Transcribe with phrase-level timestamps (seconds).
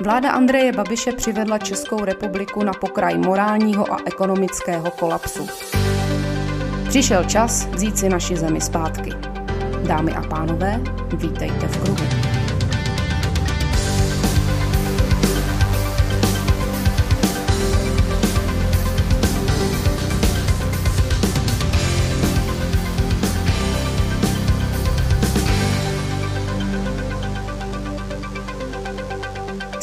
[0.00, 5.46] Vláda Andreje Babiše přivedla Českou republiku na pokraj morálního a ekonomického kolapsu.
[6.88, 9.10] Přišel čas vzít si naši zemi zpátky.
[9.86, 10.80] Dámy a pánové,
[11.16, 12.33] vítejte v kruhu.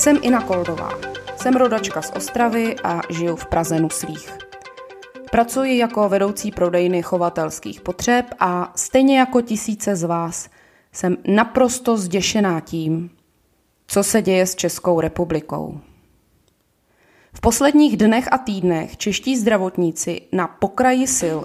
[0.02, 0.90] Jsem Ina Koldová.
[1.38, 4.38] Jsem rodačka z Ostravy a žiju v Praze Nuslích.
[5.32, 10.50] Pracuji jako vedoucí prodejny chovatelských potřeb a stejně jako tisíce z vás
[10.92, 13.10] jsem naprosto zděšená tím,
[13.88, 15.80] co se děje s Českou republikou.
[17.34, 21.40] V posledních dnech a týdnech čeští zdravotníci na pokraji sil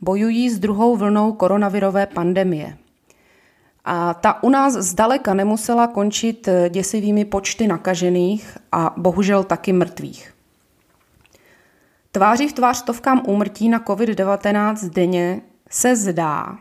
[0.00, 2.78] bojují s druhou vlnou koronavirové pandemie–
[3.90, 10.34] a ta u nás zdaleka nemusela končit eh, děsivými počty nakažených a bohužel taky mrtvých.
[12.12, 15.40] Tváří v tvář stovkám úmrtí na COVID-19 denně
[15.70, 16.58] se zdá,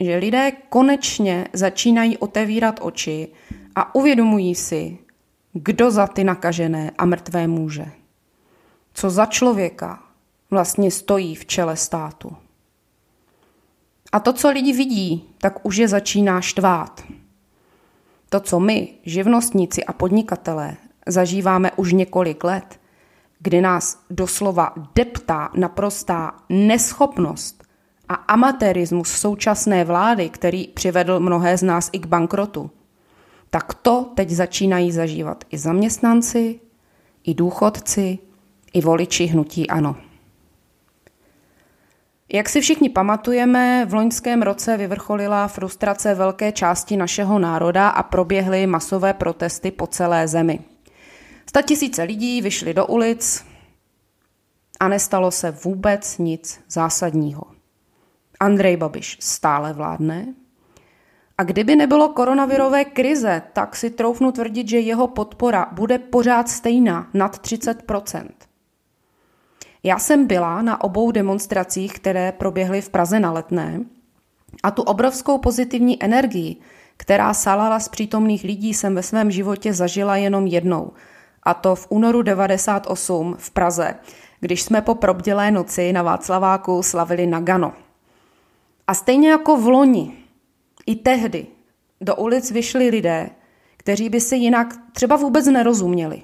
[0.00, 3.28] že lidé konečně začínají otevírat oči
[3.74, 4.98] a uvědomují si,
[5.52, 7.86] kdo za ty nakažené a mrtvé může.
[8.94, 10.02] Co za člověka
[10.50, 12.36] vlastně stojí v čele státu.
[14.12, 17.02] A to, co lidi vidí, tak už je začíná štvát.
[18.28, 20.76] To, co my, živnostníci a podnikatelé,
[21.06, 22.80] zažíváme už několik let,
[23.38, 27.64] kdy nás doslova deptá naprostá neschopnost
[28.08, 32.70] a amatérismus současné vlády, který přivedl mnohé z nás i k bankrotu,
[33.50, 36.60] tak to teď začínají zažívat i zaměstnanci,
[37.24, 38.18] i důchodci,
[38.72, 39.96] i voliči hnutí ANO.
[42.32, 48.66] Jak si všichni pamatujeme, v loňském roce vyvrcholila frustrace velké části našeho národa a proběhly
[48.66, 50.60] masové protesty po celé zemi.
[51.48, 53.44] Sta tisíce lidí vyšli do ulic
[54.80, 57.42] a nestalo se vůbec nic zásadního.
[58.40, 60.34] Andrej Babiš stále vládne
[61.38, 67.10] a kdyby nebylo koronavirové krize, tak si troufnu tvrdit, že jeho podpora bude pořád stejná
[67.14, 67.82] nad 30
[69.86, 73.80] já jsem byla na obou demonstracích, které proběhly v Praze na letné
[74.62, 76.56] a tu obrovskou pozitivní energii,
[76.96, 80.92] která salala z přítomných lidí, jsem ve svém životě zažila jenom jednou.
[81.42, 83.94] A to v únoru 98 v Praze,
[84.40, 87.72] když jsme po probdělé noci na Václaváku slavili Nagano.
[88.86, 90.12] A stejně jako v loni,
[90.86, 91.46] i tehdy
[92.00, 93.30] do ulic vyšli lidé,
[93.76, 96.22] kteří by si jinak třeba vůbec nerozuměli.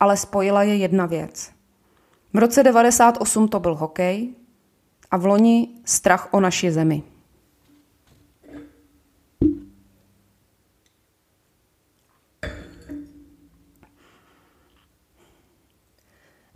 [0.00, 1.50] Ale spojila je jedna věc–
[2.32, 4.34] v roce 98 to byl hokej
[5.10, 7.02] a v loni strach o naši zemi.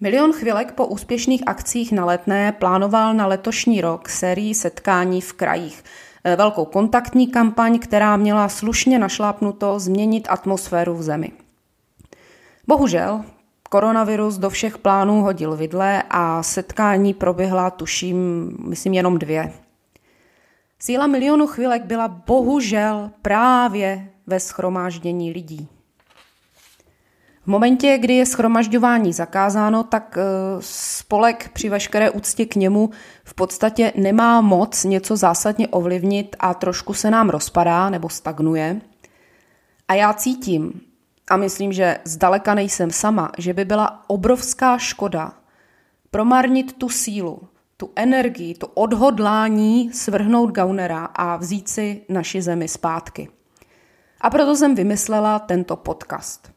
[0.03, 5.85] Milion chvilek po úspěšných akcích na letné plánoval na letošní rok sérii setkání v krajích.
[6.25, 11.33] E, velkou kontaktní kampaň, která měla slušně našlápnuto změnit atmosféru v zemi.
[12.67, 13.25] Bohužel
[13.73, 19.53] Koronavirus do všech plánů hodil vidle a setkání proběhla, tuším, myslím jenom dvě.
[20.79, 25.69] Síla milionu chvilek byla bohužel právě ve schromáždění lidí.
[27.43, 30.23] V momentě, kdy je schromažďování zakázáno, tak eh,
[30.61, 32.91] spolek při veškeré úctě k němu
[33.25, 38.81] v podstatě nemá moc něco zásadně ovlivnit a trošku se nám rozpadá nebo stagnuje.
[39.89, 40.92] A já cítím,
[41.31, 45.33] a myslím, že zdaleka nejsem sama, že by byla obrovská škoda
[46.11, 47.41] promarnit tu sílu,
[47.77, 53.29] tu energii, tu odhodlání svrhnout Gaunera a vzít si naši zemi zpátky.
[54.21, 56.53] A proto jsem vymyslela tento podcast.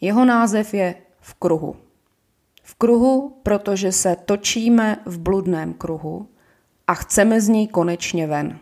[0.00, 1.76] Jeho název je V kruhu.
[2.62, 6.28] V kruhu, protože se točíme v bludném kruhu
[6.86, 8.58] a chceme z ní konečně ven.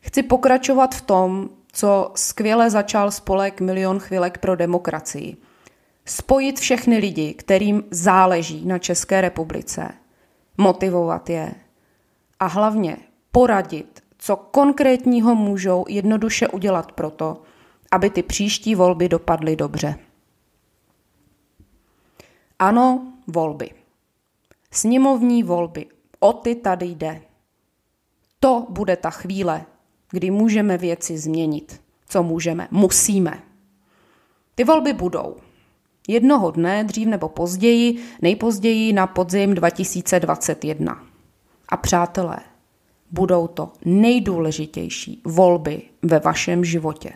[0.00, 5.36] Chci pokračovat v tom, co skvěle začal spolek Milion chvilek pro demokracii.
[6.04, 9.88] Spojit všechny lidi, kterým záleží na České republice,
[10.58, 11.54] motivovat je
[12.40, 12.96] a hlavně
[13.32, 17.42] poradit, co konkrétního můžou jednoduše udělat proto,
[17.90, 19.98] aby ty příští volby dopadly dobře.
[22.58, 23.70] Ano, volby.
[24.70, 25.86] Sněmovní volby.
[26.18, 27.22] O ty tady jde.
[28.40, 29.66] To bude ta chvíle,
[30.10, 31.80] kdy můžeme věci změnit.
[32.08, 32.68] Co můžeme?
[32.70, 33.42] Musíme.
[34.54, 35.36] Ty volby budou.
[36.08, 41.04] Jednoho dne, dřív nebo později, nejpozději na podzim 2021.
[41.68, 42.38] A přátelé,
[43.10, 47.12] budou to nejdůležitější volby ve vašem životě.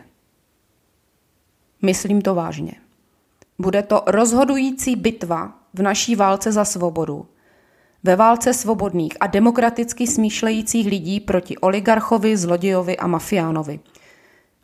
[1.81, 2.73] Myslím to vážně.
[3.59, 7.27] Bude to rozhodující bitva v naší válce za svobodu.
[8.05, 13.79] Ve válce svobodných a demokraticky smýšlejících lidí proti oligarchovi, zlodějovi a mafiánovi.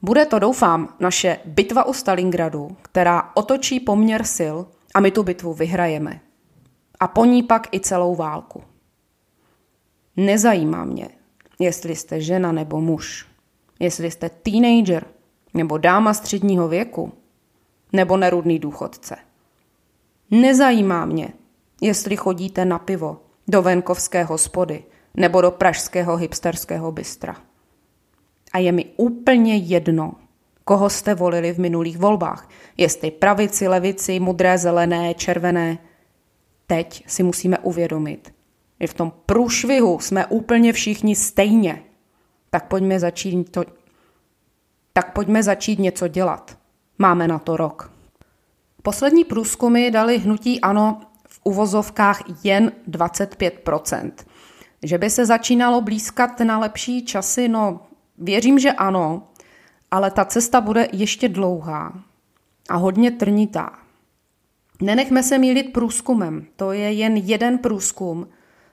[0.01, 4.57] Bude to, doufám, naše bitva u Stalingradu, která otočí poměr sil
[4.94, 6.19] a my tu bitvu vyhrajeme.
[7.00, 8.63] A po ní pak i celou válku.
[10.18, 11.09] Nezajímá mě,
[11.59, 13.27] jestli jste žena nebo muž,
[13.80, 15.06] jestli jste teenager
[15.53, 17.13] nebo dáma středního věku,
[17.94, 19.15] nebo nerudný důchodce.
[20.31, 21.33] Nezajímá mě,
[21.81, 27.36] jestli chodíte na pivo do venkovské hospody nebo do pražského hipsterského bystra.
[28.54, 30.13] A je mi úplně jedno,
[30.63, 32.50] koho jste volili v minulých volbách.
[32.78, 35.78] Jestli pravici, levici, modré, zelené, červené.
[36.68, 38.34] Teď si musíme uvědomit,
[38.80, 41.84] že v tom průšvihu jsme úplně všichni stejně.
[42.50, 43.63] Tak pojďme začít, to,
[44.94, 46.57] tak pojďme začít něco dělat.
[46.98, 47.92] Máme na to rok.
[48.81, 54.11] Poslední průzkumy dali hnutí ANO v uvozovkách jen 25%
[54.83, 57.79] Že by se začínalo blízkat na lepší časy, no
[58.17, 59.27] věřím, že ano,
[59.91, 62.03] ale ta cesta bude ještě dlouhá
[62.69, 63.79] a hodně trnitá.
[64.81, 68.27] Nenechme se mílit průzkumem, to je jen jeden průzkum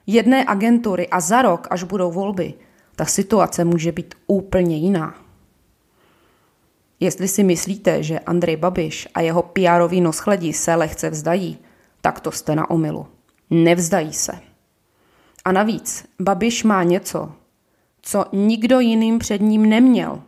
[0.06, 2.54] jedné agentury a za rok, až budou volby,
[2.96, 5.14] ta situace může být úplně jiná.
[7.00, 11.58] Jestli si myslíte, že Andrej Babiš a jeho PR-ový noschledí se lehce vzdají,
[12.00, 13.06] tak to jste na omilu.
[13.50, 14.40] Nevzdají se.
[15.44, 17.32] A navíc Babiš má něco,
[18.02, 20.22] co nikdo jiným před ním neměl.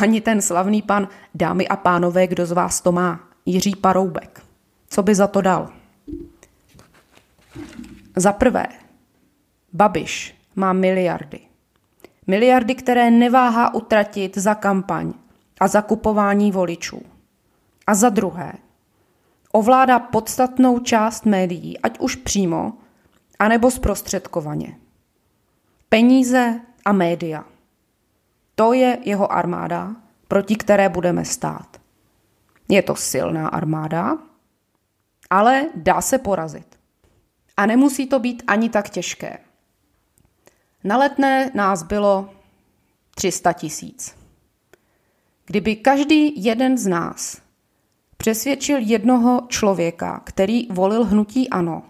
[0.00, 4.42] Ani ten slavný pan, dámy a pánové, kdo z vás to má, Jiří Paroubek.
[4.88, 5.72] Co by za to dal?
[8.16, 8.66] Za prvé,
[9.72, 11.40] Babiš má miliardy.
[12.26, 15.12] Miliardy, které neváhá utratit za kampaň
[15.60, 17.02] a zakupování voličů.
[17.86, 18.52] A za druhé,
[19.56, 22.72] ovládá podstatnou část médií, ať už přímo,
[23.38, 24.76] anebo zprostředkovaně.
[25.88, 27.44] Peníze a média.
[28.54, 29.96] To je jeho armáda,
[30.28, 31.80] proti které budeme stát.
[32.68, 34.18] Je to silná armáda,
[35.30, 36.78] ale dá se porazit.
[37.56, 39.38] A nemusí to být ani tak těžké.
[40.84, 42.30] Na letné nás bylo
[43.14, 44.16] 300 tisíc.
[45.46, 47.45] Kdyby každý jeden z nás
[48.16, 51.82] přesvědčil jednoho člověka, který volil hnutí ANO,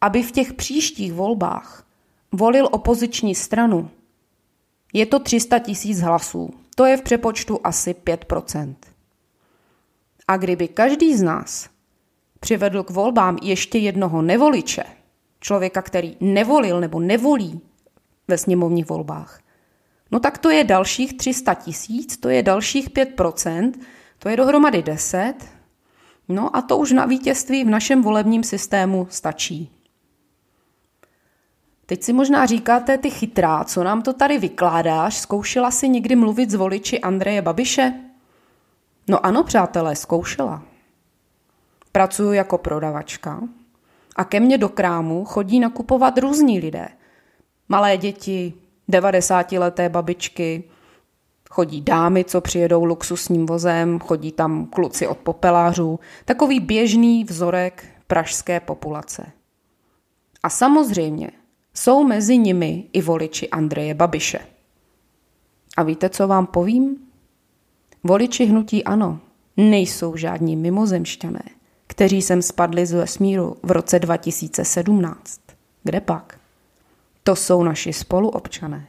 [0.00, 1.86] aby v těch příštích volbách
[2.32, 3.90] volil opoziční stranu,
[4.92, 6.50] je to 300 tisíc hlasů.
[6.74, 8.32] To je v přepočtu asi 5
[10.28, 11.68] A kdyby každý z nás
[12.40, 14.84] přivedl k volbám ještě jednoho nevoliče,
[15.40, 17.60] člověka, který nevolil nebo nevolí
[18.28, 19.40] ve sněmovních volbách,
[20.10, 23.72] no tak to je dalších 300 tisíc, to je dalších 5%,
[24.18, 25.34] to je dohromady 10,
[26.28, 29.70] no a to už na vítězství v našem volebním systému stačí.
[31.86, 36.50] Teď si možná říkáte, ty chytrá, co nám to tady vykládáš, zkoušela si někdy mluvit
[36.50, 37.94] s voliči Andreje Babiše?
[39.08, 40.62] No ano, přátelé, zkoušela.
[41.92, 43.40] Pracuji jako prodavačka
[44.16, 46.88] a ke mně do krámu chodí nakupovat různí lidé.
[47.68, 48.54] Malé děti,
[48.88, 50.64] 90-leté babičky,
[51.50, 58.60] chodí dámy, co přijedou luxusním vozem, chodí tam kluci od popelářů, takový běžný vzorek pražské
[58.60, 59.26] populace.
[60.42, 61.30] A samozřejmě
[61.74, 64.38] jsou mezi nimi i voliči Andreje Babiše.
[65.76, 66.96] A víte, co vám povím?
[68.04, 69.20] Voliči hnutí ano,
[69.56, 71.42] nejsou žádní mimozemšťané,
[71.86, 75.40] kteří sem spadli z vesmíru v roce 2017.
[75.82, 76.40] Kde pak?
[77.22, 78.86] To jsou naši spoluobčané.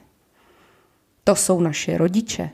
[1.24, 2.50] To jsou naše rodiče,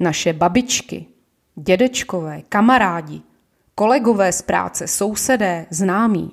[0.00, 1.06] naše babičky,
[1.54, 3.22] dědečkové, kamarádi,
[3.74, 6.30] kolegové z práce, sousedé, známí.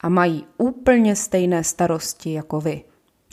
[0.00, 2.84] A mají úplně stejné starosti jako vy.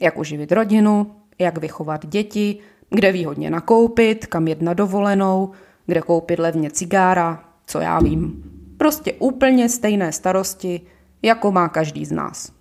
[0.02, 5.52] Jak uživit rodinu, jak vychovat děti, kde výhodně nakoupit, kam jet na dovolenou,
[5.86, 8.44] kde koupit levně cigára, co já vím.
[8.78, 10.82] Prostě úplně stejné starosti,
[11.22, 12.55] jako má každý z nás.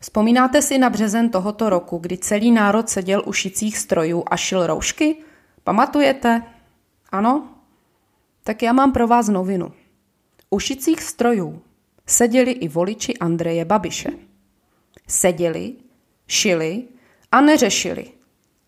[0.00, 4.66] Vzpomínáte si na březen tohoto roku, kdy celý národ seděl u šicích strojů a šil
[4.66, 5.16] roušky?
[5.64, 6.42] Pamatujete?
[7.12, 7.48] Ano?
[8.44, 9.72] Tak já mám pro vás novinu.
[10.50, 11.62] U šicích strojů
[12.06, 14.10] seděli i voliči Andreje Babiše.
[15.08, 15.74] Seděli,
[16.26, 16.84] šili
[17.32, 18.10] a neřešili,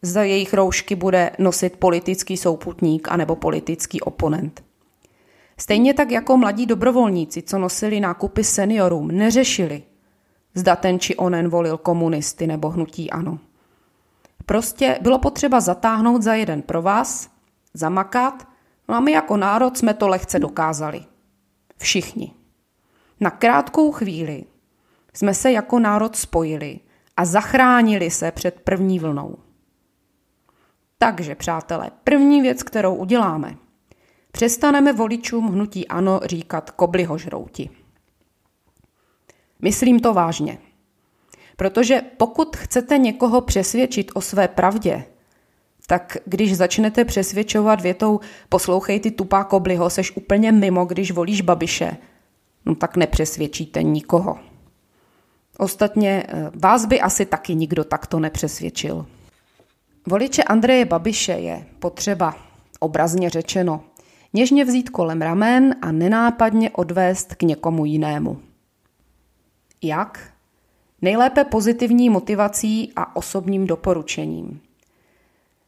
[0.03, 4.65] zda jejich roušky bude nosit politický souputník anebo politický oponent.
[5.59, 9.83] Stejně tak jako mladí dobrovolníci, co nosili nákupy seniorům, neřešili,
[10.55, 13.39] zda ten či onen volil komunisty nebo hnutí ano.
[14.47, 17.31] Prostě bylo potřeba zatáhnout za jeden pro vás,
[17.75, 18.51] zamakat,
[18.91, 21.05] No a my jako národ jsme to lehce dokázali.
[21.77, 22.35] Všichni.
[23.21, 24.45] Na krátkou chvíli
[25.15, 26.81] jsme se jako národ spojili
[27.17, 29.37] a zachránili se před první vlnou.
[30.99, 33.57] Takže, přátelé, první věc, kterou uděláme,
[34.33, 37.71] přestaneme voličům hnutí ano říkat kobliho žrouti.
[39.63, 40.59] Myslím to vážně.
[41.57, 45.05] Protože pokud chcete někoho přesvědčit o své pravdě,
[45.87, 51.97] tak když začnete přesvědčovat větou poslouchej ty tupá kobliho, seš úplně mimo, když volíš babiše,
[52.67, 54.39] no tak nepřesvědčíte nikoho.
[55.59, 59.07] Ostatně eh, vás by asi taky nikdo takto nepřesvědčil.
[60.07, 62.37] Voliče Andreje Babiše je potřeba,
[62.81, 63.85] obrazně řečeno,
[64.33, 68.50] něžně vzít kolem ramen a nenápadně odvést k někomu jinému.
[69.83, 70.33] Jak?
[71.03, 74.61] Nejlépe pozitivní motivací a osobním doporučením.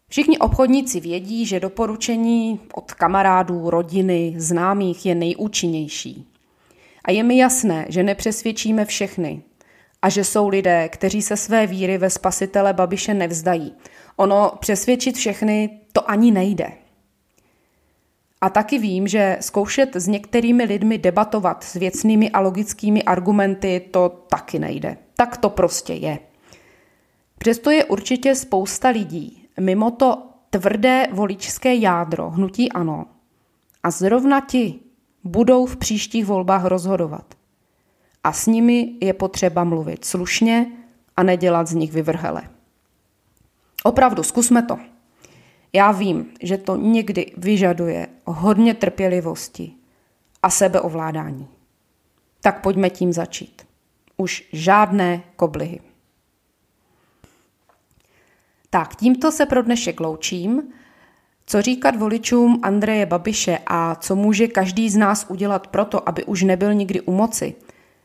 [0.09, 6.29] Všichni obchodníci vědí, že doporučení od kamarádů, rodiny, známých je nejúčinnější.
[7.05, 9.43] A je mi jasné, že nepřesvědčíme všechny
[10.03, 13.75] a že jsou lidé, kteří se své víry ve spasitele Babiše nevzdají.
[14.17, 16.73] Ono přesvědčit všechny to ani nejde.
[18.43, 24.09] A taky vím, že zkoušet s některými lidmi debatovat s věcnými a logickými argumenty to
[24.09, 24.97] taky nejde.
[25.17, 26.19] Tak to prostě je.
[27.39, 33.07] Přesto je určitě spousta lidí, mimo to tvrdé voličské jádro hnutí ano.
[33.83, 34.81] A zrovna ti
[35.25, 37.35] budou v příštích volbách rozhodovat.
[38.25, 40.67] A s nimi je potřeba mluvit slušně
[41.17, 42.43] a nedělat z nich vyvrhele.
[43.83, 44.79] Opravdu, zkusme to.
[45.73, 49.73] Já vím, že to někdy vyžaduje hodně trpělivosti
[50.43, 51.49] a sebeovládání.
[52.41, 53.67] Tak pojďme tím začít.
[54.17, 55.81] Už žádné koblihy.
[58.71, 60.63] Tak, tímto se pro dnešek loučím.
[61.47, 66.43] Co říkat voličům Andreje Babiše a co může každý z nás udělat proto, aby už
[66.43, 67.55] nebyl nikdy u moci,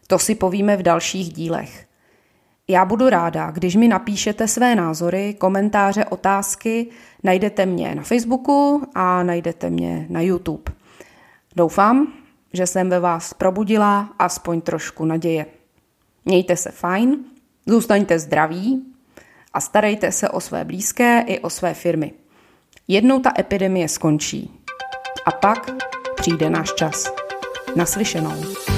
[0.07, 1.87] to si povíme v dalších dílech.
[2.69, 6.88] Já budu ráda, když mi napíšete své názory, komentáře, otázky.
[7.24, 10.63] Najdete mě na Facebooku a najdete mě na YouTube.
[11.55, 12.13] Doufám,
[12.53, 15.45] že jsem ve vás probudila aspoň trošku naděje.
[16.25, 17.17] Mějte se fajn,
[17.65, 18.86] zůstaňte zdraví
[19.53, 22.13] a starejte se o své blízké i o své firmy.
[22.88, 24.51] Jednou ta epidemie skončí
[25.25, 25.71] a pak
[26.15, 27.13] přijde náš čas.
[27.75, 28.76] Naslyšenou.